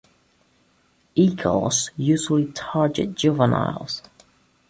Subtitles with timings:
[1.13, 4.01] Eagles usually target juveniles.